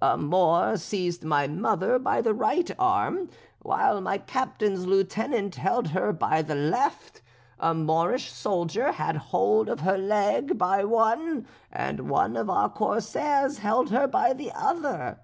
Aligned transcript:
A 0.00 0.16
Moor 0.16 0.76
seized 0.76 1.24
my 1.24 1.48
mother 1.48 1.98
by 1.98 2.20
the 2.20 2.32
right 2.32 2.70
arm, 2.78 3.28
while 3.58 4.00
my 4.00 4.18
captain's 4.18 4.86
lieutenant 4.86 5.56
held 5.56 5.88
her 5.88 6.12
by 6.12 6.42
the 6.42 6.54
left; 6.54 7.22
a 7.58 7.74
Moorish 7.74 8.30
soldier 8.30 8.92
had 8.92 9.16
hold 9.16 9.68
of 9.68 9.80
her 9.80 9.98
by 10.54 10.84
one 10.84 11.34
leg, 11.34 11.46
and 11.72 12.08
one 12.08 12.36
of 12.36 12.48
our 12.48 12.68
corsairs 12.68 13.58
held 13.58 13.90
her 13.90 14.06
by 14.06 14.32
the 14.32 14.52
other. 14.54 15.18